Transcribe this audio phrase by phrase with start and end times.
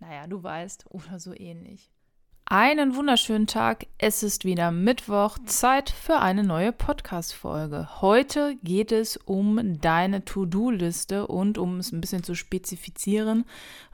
[0.00, 1.90] naja, du weißt, oder so ähnlich.
[2.50, 3.86] Einen wunderschönen Tag.
[3.98, 8.00] Es ist wieder Mittwoch, Zeit für eine neue Podcast-Folge.
[8.00, 13.44] Heute geht es um deine To-Do-Liste und um es ein bisschen zu spezifizieren,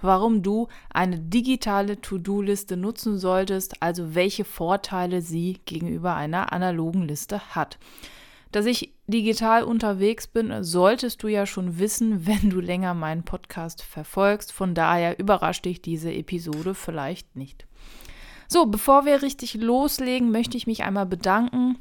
[0.01, 7.57] warum du eine digitale To-Do-Liste nutzen solltest, also welche Vorteile sie gegenüber einer analogen Liste
[7.57, 7.81] hat.
[8.55, 13.83] Dass ich digital unterwegs bin, solltest du ja schon wissen, wenn du länger meinen Podcast
[13.83, 14.53] verfolgst.
[14.53, 17.67] Von daher überrascht dich diese Episode vielleicht nicht.
[18.47, 21.79] So, bevor wir richtig loslegen, möchte ich mich einmal bedanken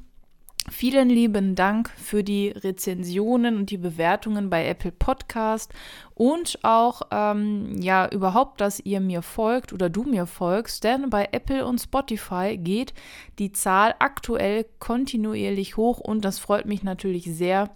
[0.69, 5.73] Vielen lieben Dank für die Rezensionen und die Bewertungen bei Apple Podcast
[6.16, 11.28] und auch ähm, ja überhaupt, dass ihr mir folgt oder du mir folgst, denn bei
[11.33, 12.94] Apple und Spotify geht
[13.39, 17.70] die Zahl aktuell kontinuierlich hoch und das freut mich natürlich sehr,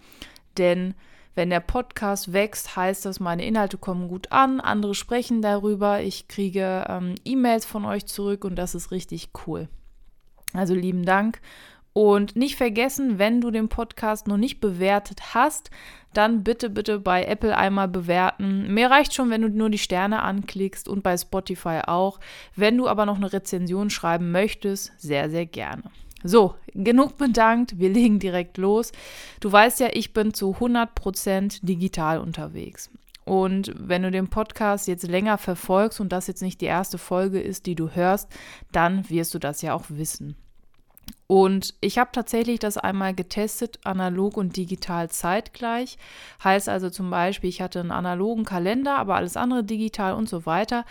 [0.58, 0.94] denn
[1.36, 6.30] wenn der Podcast wächst, heißt das, meine Inhalte kommen gut an, andere sprechen darüber, ich
[6.30, 9.68] kriege ähm, E-Mails von euch zurück und das ist richtig cool.
[10.54, 11.42] Also lieben Dank
[11.98, 15.72] und nicht vergessen, wenn du den Podcast noch nicht bewertet hast,
[16.14, 18.72] dann bitte, bitte bei Apple einmal bewerten.
[18.72, 22.20] Mir reicht schon, wenn du nur die Sterne anklickst und bei Spotify auch.
[22.56, 25.86] Wenn du aber noch eine Rezension schreiben möchtest, sehr, sehr gerne.
[26.24, 28.92] So, genug bedankt, wir legen direkt los.
[29.40, 32.92] Du weißt ja, ich bin zu 100% digital unterwegs.
[33.26, 37.42] Und wenn du den Podcast jetzt länger verfolgst und das jetzt nicht die erste Folge
[37.42, 38.30] ist, die du hörst,
[38.72, 40.36] dann wirst du das ja auch wissen.
[41.28, 45.98] Und ich habe tatsächlich das einmal getestet, analog und digital zeitgleich.
[46.44, 50.46] Heißt also zum Beispiel, ich hatte einen analogen Kalender, aber alles andere digital und so
[50.46, 50.86] weiter.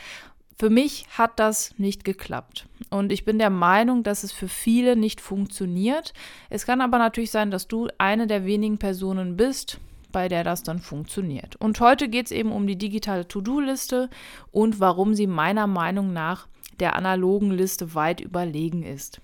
[0.58, 2.66] Für mich hat das nicht geklappt.
[2.90, 6.14] Und ich bin der Meinung, dass es für viele nicht funktioniert.
[6.48, 9.78] Es kann aber natürlich sein, dass du eine der wenigen Personen bist,
[10.12, 11.56] bei der das dann funktioniert.
[11.56, 14.08] Und heute geht es eben um die digitale To-Do-Liste
[14.50, 16.46] und warum sie meiner Meinung nach
[16.80, 19.20] der analogen Liste weit überlegen ist.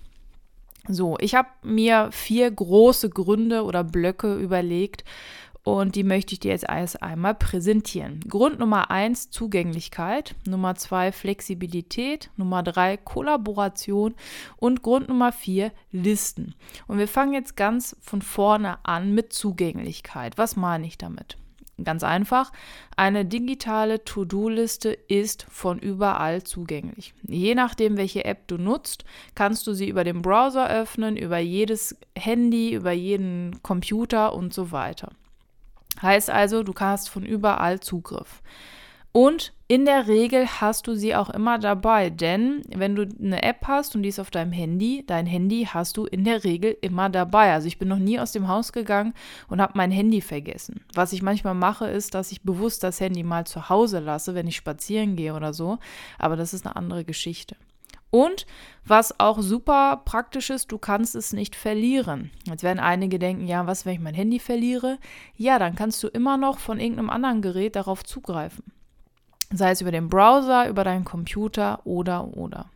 [0.87, 5.05] So, ich habe mir vier große Gründe oder Blöcke überlegt
[5.63, 8.19] und die möchte ich dir jetzt alles einmal präsentieren.
[8.27, 14.13] Grund Nummer eins Zugänglichkeit, Nummer zwei Flexibilität, Nummer drei Kollaboration
[14.57, 16.53] und Grund Nummer vier Listen.
[16.87, 20.37] Und wir fangen jetzt ganz von vorne an mit Zugänglichkeit.
[20.37, 21.37] Was meine ich damit?
[21.83, 22.51] Ganz einfach,
[22.95, 27.15] eine digitale To-Do-Liste ist von überall zugänglich.
[27.23, 31.97] Je nachdem, welche App du nutzt, kannst du sie über den Browser öffnen, über jedes
[32.15, 35.13] Handy, über jeden Computer und so weiter.
[36.01, 38.43] Heißt also, du hast von überall Zugriff.
[39.15, 43.67] Und in der Regel hast du sie auch immer dabei, denn wenn du eine App
[43.67, 47.09] hast und die ist auf deinem Handy, dein Handy hast du in der Regel immer
[47.09, 47.53] dabei.
[47.53, 49.13] Also ich bin noch nie aus dem Haus gegangen
[49.49, 50.81] und habe mein Handy vergessen.
[50.95, 54.47] Was ich manchmal mache, ist, dass ich bewusst das Handy mal zu Hause lasse, wenn
[54.47, 55.77] ich spazieren gehe oder so.
[56.17, 57.55] Aber das ist eine andere Geschichte.
[58.09, 58.47] Und
[58.83, 62.31] was auch super praktisch ist, du kannst es nicht verlieren.
[62.47, 64.97] Jetzt werden einige denken, ja, was, wenn ich mein Handy verliere?
[65.35, 68.63] Ja, dann kannst du immer noch von irgendeinem anderen Gerät darauf zugreifen.
[69.53, 72.69] Sei es über den Browser, über deinen Computer oder oder.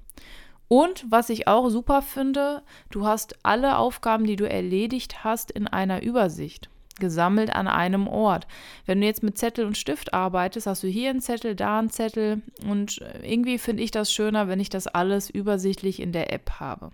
[0.68, 2.62] Und was ich auch super finde,
[2.92, 8.48] du hast alle Aufgaben, die du erledigt hast, in einer Übersicht gesammelt an einem Ort.
[8.86, 11.90] Wenn du jetzt mit Zettel und Stift arbeitest, hast du hier einen Zettel, da einen
[11.90, 16.54] Zettel und irgendwie finde ich das schöner, wenn ich das alles übersichtlich in der App
[16.60, 16.92] habe.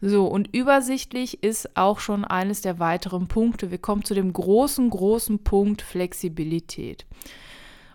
[0.00, 3.70] So, und übersichtlich ist auch schon eines der weiteren Punkte.
[3.70, 7.06] Wir kommen zu dem großen, großen Punkt Flexibilität.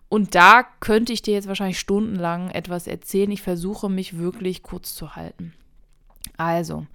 [0.09, 3.31] Und da könnte ich dir jetzt wahrscheinlich stundenlang etwas erzählen.
[3.31, 5.53] Ich versuche mich wirklich kurz zu halten.
[6.37, 6.85] Also,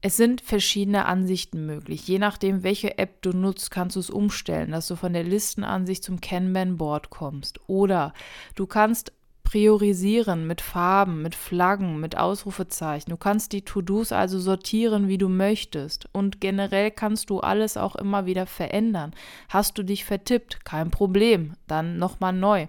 [0.00, 2.06] es sind verschiedene Ansichten möglich.
[2.06, 6.02] Je nachdem, welche App du nutzt, kannst du es umstellen, dass du von der Listenansicht
[6.02, 7.60] zum Kanban-Board kommst.
[7.68, 8.12] Oder
[8.56, 9.12] du kannst
[9.52, 13.10] priorisieren mit Farben, mit Flaggen, mit Ausrufezeichen.
[13.10, 16.08] Du kannst die To-Dos also sortieren, wie du möchtest.
[16.10, 19.12] Und generell kannst du alles auch immer wieder verändern.
[19.50, 20.64] Hast du dich vertippt?
[20.64, 21.52] Kein Problem.
[21.66, 22.66] Dann nochmal neu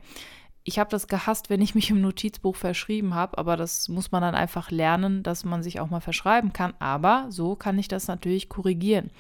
[0.66, 4.22] ich habe das gehasst, wenn ich mich im Notizbuch verschrieben habe, aber das muss man
[4.22, 6.74] dann einfach lernen, dass man sich auch mal verschreiben kann.
[6.80, 9.12] Aber so kann ich das natürlich korrigieren.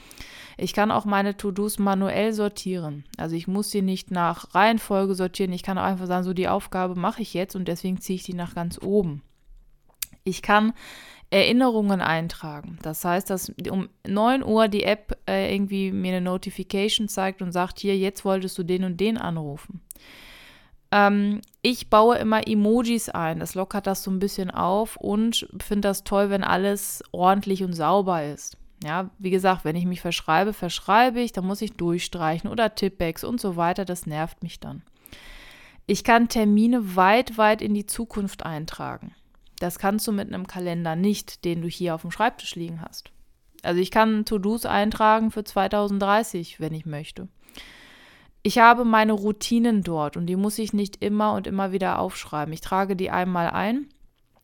[0.58, 3.04] Ich kann auch meine To-Dos manuell sortieren.
[3.18, 5.52] Also ich muss sie nicht nach Reihenfolge sortieren.
[5.52, 8.24] Ich kann auch einfach sagen, so die Aufgabe mache ich jetzt und deswegen ziehe ich
[8.24, 9.22] die nach ganz oben.
[10.24, 10.72] Ich kann
[11.30, 12.78] Erinnerungen eintragen.
[12.84, 17.52] Das heißt, dass um 9 Uhr die App äh, irgendwie mir eine Notification zeigt und
[17.52, 19.82] sagt, hier, jetzt wolltest du den und den anrufen.
[20.94, 23.40] Ähm, ich baue immer Emojis ein.
[23.40, 27.74] Das lockert das so ein bisschen auf und finde das toll, wenn alles ordentlich und
[27.74, 28.58] sauber ist.
[28.84, 33.24] Ja, wie gesagt, wenn ich mich verschreibe, verschreibe ich, dann muss ich durchstreichen oder Tippex
[33.24, 33.86] und so weiter.
[33.86, 34.84] Das nervt mich dann.
[35.88, 39.16] Ich kann Termine weit, weit in die Zukunft eintragen.
[39.58, 43.12] Das kannst du mit einem Kalender nicht, den du hier auf dem Schreibtisch liegen hast.
[43.64, 47.30] Also ich kann To-Dos eintragen für 2030, wenn ich möchte.
[48.46, 52.54] Ich habe meine Routinen dort und die muss ich nicht immer und immer wieder aufschreiben.
[52.54, 53.88] Ich trage die einmal ein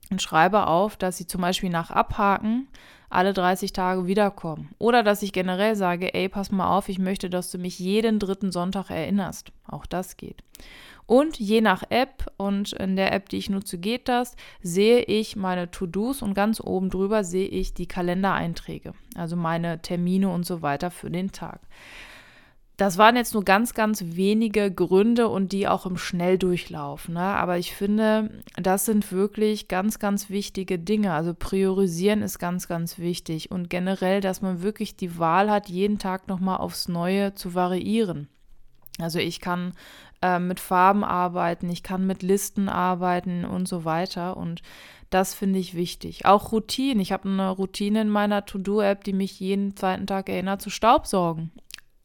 [0.10, 2.70] und schreibe auf, dass sie zum Beispiel nach Abhaken
[3.10, 4.70] alle 30 Tage wiederkommen.
[4.78, 8.20] Oder dass ich generell sage, ey, pass mal auf, ich möchte, dass du mich jeden
[8.20, 9.52] dritten Sonntag erinnerst.
[9.68, 10.44] Auch das geht.
[11.06, 15.36] Und je nach App und in der App, die ich nutze, geht das, sehe ich
[15.36, 20.62] meine To-Dos und ganz oben drüber sehe ich die Kalendereinträge, also meine Termine und so
[20.62, 21.62] weiter für den Tag.
[22.80, 27.10] Das waren jetzt nur ganz, ganz wenige Gründe und die auch im Schnelldurchlauf.
[27.10, 27.20] Ne?
[27.20, 31.12] Aber ich finde, das sind wirklich ganz, ganz wichtige Dinge.
[31.12, 33.52] Also priorisieren ist ganz, ganz wichtig.
[33.52, 38.30] Und generell, dass man wirklich die Wahl hat, jeden Tag nochmal aufs Neue zu variieren.
[38.98, 39.74] Also ich kann
[40.22, 44.38] äh, mit Farben arbeiten, ich kann mit Listen arbeiten und so weiter.
[44.38, 44.62] Und
[45.10, 46.26] das finde ich wichtig.
[46.26, 47.02] Auch Routine.
[47.02, 51.52] Ich habe eine Routine in meiner To-Do-App, die mich jeden zweiten Tag erinnert zu Staubsaugen.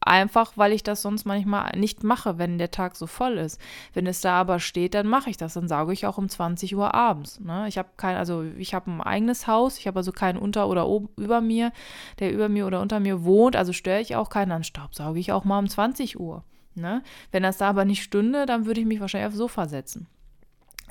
[0.05, 3.59] Einfach, weil ich das sonst manchmal nicht mache, wenn der Tag so voll ist.
[3.95, 5.55] Wenn es da aber steht, dann mache ich das.
[5.55, 7.39] Dann sauge ich auch um 20 Uhr abends.
[7.39, 7.67] Ne?
[7.67, 10.87] Ich habe kein, also ich habe ein eigenes Haus, ich habe also keinen unter oder
[10.87, 11.71] oben, über mir,
[12.19, 15.31] der über mir oder unter mir wohnt, also störe ich auch keinen, dann staubsauge ich
[15.31, 16.43] auch mal um 20 Uhr.
[16.75, 17.01] Ne?
[17.31, 20.07] Wenn das da aber nicht stünde, dann würde ich mich wahrscheinlich aufs Sofa setzen.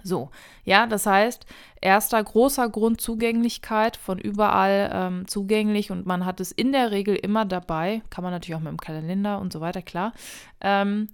[0.07, 0.31] So,
[0.65, 1.47] ja, das heißt,
[1.81, 7.17] erster großer Grund Zugänglichkeit, von überall ähm, zugänglich und man hat es in der Regel
[7.17, 10.13] immer dabei, kann man natürlich auch mit dem Kalender und so weiter, klar.
[10.61, 11.09] Ähm,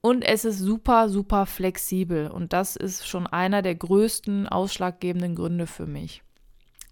[0.00, 5.66] und es ist super, super flexibel und das ist schon einer der größten ausschlaggebenden Gründe
[5.66, 6.22] für mich.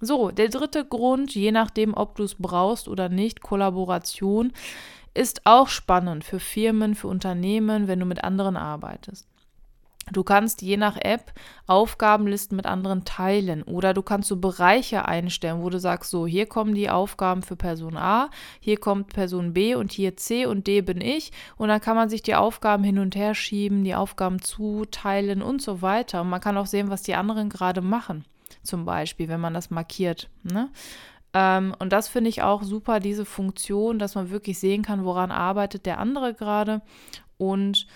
[0.00, 4.52] So, der dritte Grund, je nachdem, ob du es brauchst oder nicht, Kollaboration,
[5.14, 9.28] ist auch spannend für Firmen, für Unternehmen, wenn du mit anderen arbeitest.
[10.12, 11.32] Du kannst je nach App
[11.66, 16.46] Aufgabenlisten mit anderen teilen oder du kannst so Bereiche einstellen, wo du sagst, so hier
[16.46, 18.30] kommen die Aufgaben für Person A,
[18.60, 22.10] hier kommt Person B und hier C und D bin ich und dann kann man
[22.10, 26.20] sich die Aufgaben hin und her schieben, die Aufgaben zuteilen und so weiter.
[26.20, 28.24] Und man kann auch sehen, was die anderen gerade machen,
[28.62, 30.28] zum Beispiel, wenn man das markiert.
[30.42, 30.68] Ne?
[31.32, 35.30] Ähm, und das finde ich auch super, diese Funktion, dass man wirklich sehen kann, woran
[35.30, 36.82] arbeitet der andere gerade
[37.38, 37.86] und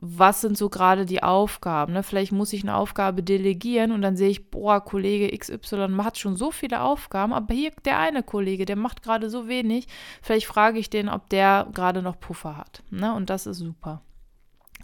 [0.00, 1.92] was sind so gerade die Aufgaben?
[1.92, 2.04] Ne?
[2.04, 6.36] Vielleicht muss ich eine Aufgabe delegieren und dann sehe ich, boah, Kollege XY hat schon
[6.36, 9.88] so viele Aufgaben, aber hier der eine Kollege, der macht gerade so wenig.
[10.22, 12.84] Vielleicht frage ich den, ob der gerade noch Puffer hat.
[12.90, 13.12] Ne?
[13.12, 14.02] Und das ist super.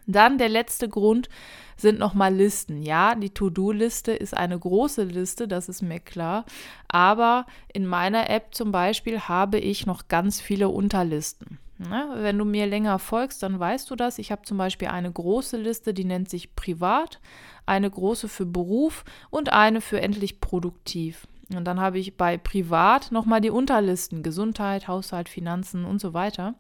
[0.06, 1.28] Dann der letzte Grund
[1.76, 2.82] sind nochmal Listen.
[2.82, 6.44] Ja, die To-Do-Liste ist eine große Liste, das ist mir klar.
[6.88, 11.58] Aber in meiner App zum Beispiel habe ich noch ganz viele Unterlisten.
[11.78, 12.08] Ne?
[12.18, 14.18] Wenn du mir länger folgst, dann weißt du das.
[14.18, 17.20] Ich habe zum Beispiel eine große Liste, die nennt sich Privat,
[17.66, 21.26] eine große für Beruf und eine für endlich produktiv.
[21.54, 26.54] Und dann habe ich bei Privat nochmal die Unterlisten Gesundheit, Haushalt, Finanzen und so weiter.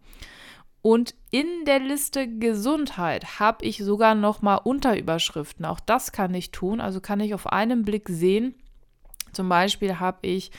[0.82, 5.64] Und in der Liste Gesundheit habe ich sogar nochmal Unterüberschriften.
[5.64, 6.80] Auch das kann ich tun.
[6.80, 8.54] Also kann ich auf einen Blick sehen.
[9.34, 10.50] Zum Beispiel habe ich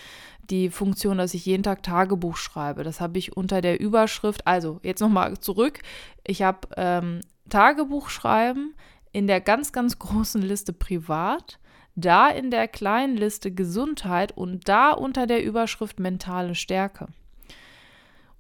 [0.50, 2.84] die Funktion, dass ich jeden Tag Tagebuch schreibe.
[2.84, 4.46] Das habe ich unter der Überschrift.
[4.46, 5.80] Also jetzt nochmal zurück.
[6.26, 8.76] Ich habe ähm, Tagebuch schreiben
[9.12, 11.60] in der ganz, ganz großen Liste privat,
[11.96, 17.08] da in der kleinen Liste Gesundheit und da unter der Überschrift mentale Stärke.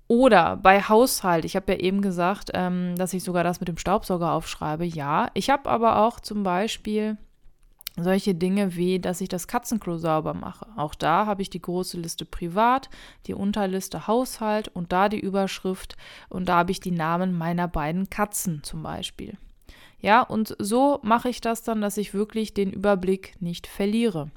[0.07, 3.77] Oder bei Haushalt, ich habe ja eben gesagt, ähm, dass ich sogar das mit dem
[3.77, 4.85] Staubsauger aufschreibe.
[4.85, 7.17] Ja, ich habe aber auch zum Beispiel
[7.97, 10.67] solche Dinge wie, dass ich das Katzenklo sauber mache.
[10.75, 12.89] Auch da habe ich die große Liste privat,
[13.27, 15.95] die Unterliste Haushalt und da die Überschrift
[16.29, 19.37] und da habe ich die Namen meiner beiden Katzen zum Beispiel.
[19.99, 24.29] Ja, und so mache ich das dann, dass ich wirklich den Überblick nicht verliere.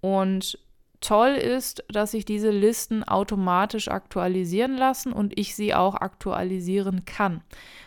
[0.00, 0.58] Und
[1.00, 7.42] toll ist, dass sich diese Listen automatisch aktualisieren lassen und ich sie auch aktualisieren kann.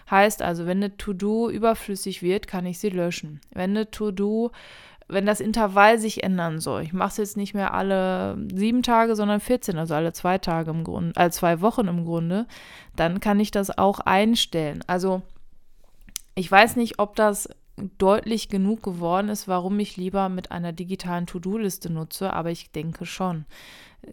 [0.10, 3.42] Heißt also, wenn eine To-Do überflüssig wird, kann ich sie löschen.
[3.52, 4.52] Wenn eine To-Do
[5.12, 9.16] wenn das Intervall sich ändern soll, ich mache es jetzt nicht mehr alle sieben Tage,
[9.16, 12.48] sondern 14, also alle zwei Tage im Grunde, äh, zwei Wochen im Grunde,
[12.96, 14.84] dann kann ich das auch einstellen.
[14.88, 15.22] Also
[16.36, 17.50] ich weiß nicht, ob das
[17.98, 23.06] deutlich genug geworden ist, warum ich lieber mit einer digitalen To-Do-Liste nutze, aber ich denke
[23.06, 23.46] schon.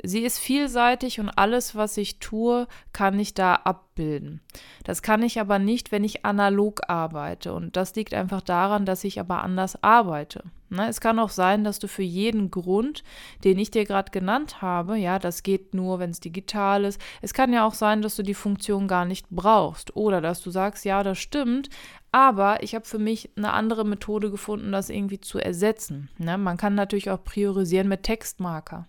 [0.02, 4.42] Sie ist vielseitig und alles, was ich tue, kann ich da abbilden.
[4.85, 7.54] Das kann ich aber nicht, wenn ich analog arbeite.
[7.54, 10.45] Und das liegt einfach daran, dass ich aber anders arbeite.
[10.71, 10.88] Ne?
[10.88, 13.02] Es kann auch sein, dass du für jeden Grund,
[13.45, 17.00] den ich dir gerade genannt habe, ja, das geht nur, wenn es digital ist.
[17.23, 20.50] Es kann ja auch sein, dass du die Funktion gar nicht brauchst oder dass du
[20.50, 21.71] sagst, ja, das stimmt,
[22.12, 26.11] aber ich habe für mich eine andere Methode gefunden, das irgendwie zu ersetzen.
[26.18, 26.37] Ne?
[26.37, 28.87] Man kann natürlich auch priorisieren mit Textmarker.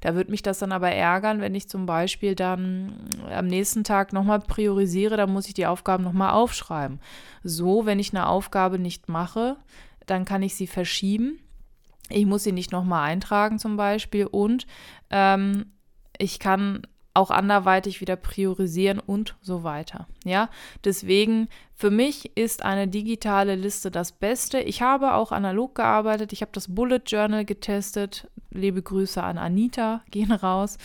[0.00, 4.12] Da würde mich das dann aber ärgern, wenn ich zum Beispiel dann am nächsten Tag
[4.12, 7.00] nochmal priorisiere, dann muss ich die Aufgaben nochmal aufschreiben.
[7.44, 9.56] So, wenn ich eine Aufgabe nicht mache,
[10.06, 11.38] dann kann ich sie verschieben.
[12.08, 14.66] Ich muss sie nicht nochmal eintragen zum Beispiel und
[15.10, 15.66] ähm,
[16.18, 16.82] ich kann
[17.14, 20.06] auch anderweitig wieder priorisieren und so weiter.
[20.24, 20.48] Ja,
[20.84, 24.60] deswegen für mich ist eine digitale Liste das Beste.
[24.60, 26.32] Ich habe auch analog gearbeitet.
[26.32, 28.28] Ich habe das Bullet Journal getestet.
[28.50, 30.78] Liebe Grüße an Anita, gehen raus.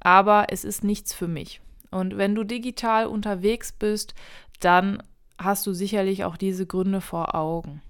[0.00, 1.60] Aber es ist nichts für mich.
[1.90, 4.14] Und wenn du digital unterwegs bist,
[4.60, 5.02] dann
[5.38, 7.82] hast du sicherlich auch diese Gründe vor Augen.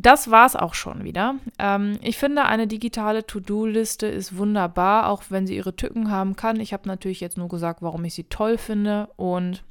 [0.00, 1.34] Das war's auch schon wieder.
[1.58, 6.60] Ähm, ich finde, eine digitale To-Do-Liste ist wunderbar, auch wenn sie ihre Tücken haben kann.
[6.60, 9.64] Ich habe natürlich jetzt nur gesagt, warum ich sie toll finde und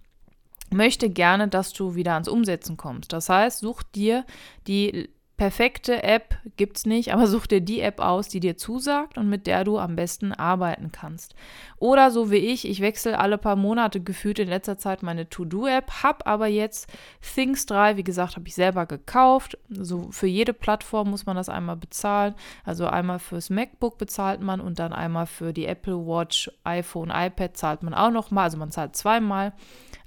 [0.69, 3.13] möchte gerne, dass du wieder ans Umsetzen kommst.
[3.13, 4.25] Das heißt, such dir
[4.67, 9.20] die perfekte App gibt es nicht, aber such dir die App aus, die dir zusagt
[9.20, 11.36] und mit der du am besten arbeiten kannst.
[11.77, 16.03] Oder so wie ich, ich wechsle alle paar Monate gefühlt in letzter Zeit meine To-Do-App,
[16.03, 16.91] habe aber jetzt
[17.22, 19.60] Things 3, wie gesagt, habe ich selber gekauft.
[19.70, 22.34] So für jede Plattform muss man das einmal bezahlen.
[22.65, 27.56] Also einmal fürs MacBook bezahlt man und dann einmal für die Apple Watch, iPhone, iPad
[27.56, 28.46] zahlt man auch nochmal.
[28.46, 29.53] Also man zahlt zweimal.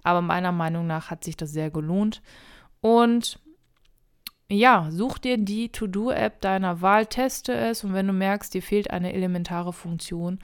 [0.03, 2.21] Aber meiner Meinung nach hat sich das sehr gelohnt.
[2.81, 3.39] Und
[4.51, 8.91] ja, such dir die To-Do-App deiner Wahl, teste es und wenn du merkst, dir fehlt
[8.91, 10.41] eine elementare Funktion,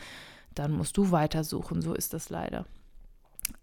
[0.54, 1.82] dann musst du weitersuchen.
[1.82, 2.66] So ist das leider.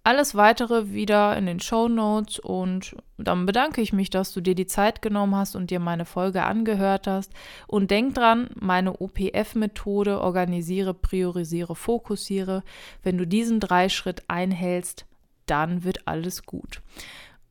[0.06, 4.56] Alles weitere wieder in den Show Notes und dann bedanke ich mich, dass du dir
[4.56, 7.32] die Zeit genommen hast und dir meine Folge angehört hast.
[7.68, 12.64] Und denk dran, meine OPF-Methode organisiere, priorisiere, fokussiere.
[13.02, 15.06] Wenn du diesen drei Schritt einhältst,
[15.46, 16.82] dann wird alles gut.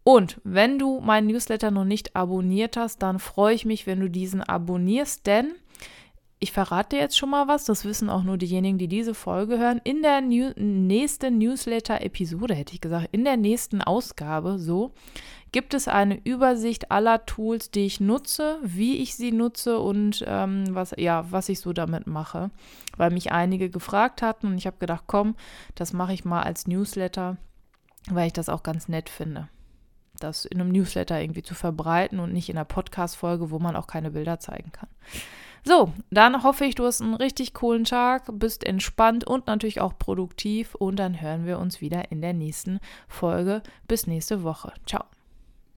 [0.04, 4.10] Und wenn du meinen Newsletter noch nicht abonniert hast, dann freue ich mich, wenn du
[4.10, 5.52] diesen abonnierst, denn
[6.40, 9.60] ich verrate dir jetzt schon mal was, das wissen auch nur diejenigen, die diese Folge
[9.60, 9.80] hören.
[9.84, 14.90] In der New nächsten Newsletter-Episode, hätte ich gesagt, in der nächsten Ausgabe, so,
[15.52, 20.64] gibt es eine Übersicht aller Tools, die ich nutze, wie ich sie nutze und ähm,
[20.70, 22.50] was, ja, was ich so damit mache.
[22.96, 25.36] Weil mich einige gefragt hatten und ich habe gedacht, komm,
[25.76, 27.36] das mache ich mal als Newsletter,
[28.10, 29.48] weil ich das auch ganz nett finde
[30.22, 33.86] das in einem Newsletter irgendwie zu verbreiten und nicht in einer Podcast-Folge, wo man auch
[33.86, 34.88] keine Bilder zeigen kann.
[35.64, 39.96] So, dann hoffe ich, du hast einen richtig coolen Tag, bist entspannt und natürlich auch
[39.96, 43.62] produktiv und dann hören wir uns wieder in der nächsten Folge.
[43.86, 44.72] Bis nächste Woche.
[44.86, 45.04] Ciao.